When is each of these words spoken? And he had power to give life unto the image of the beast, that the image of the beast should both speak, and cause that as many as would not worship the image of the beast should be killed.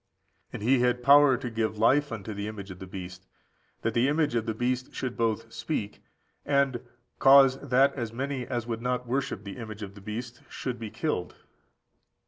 And 0.51 0.63
he 0.63 0.79
had 0.79 1.03
power 1.03 1.37
to 1.37 1.49
give 1.51 1.77
life 1.77 2.11
unto 2.11 2.33
the 2.33 2.47
image 2.47 2.71
of 2.71 2.79
the 2.79 2.87
beast, 2.87 3.27
that 3.83 3.93
the 3.93 4.07
image 4.07 4.33
of 4.33 4.47
the 4.47 4.55
beast 4.55 4.95
should 4.95 5.15
both 5.15 5.53
speak, 5.53 6.01
and 6.43 6.81
cause 7.19 7.59
that 7.59 7.93
as 7.93 8.11
many 8.11 8.47
as 8.47 8.65
would 8.65 8.81
not 8.81 9.05
worship 9.05 9.43
the 9.43 9.57
image 9.57 9.83
of 9.83 9.93
the 9.93 10.01
beast 10.01 10.41
should 10.49 10.79
be 10.79 10.89
killed. 10.89 11.35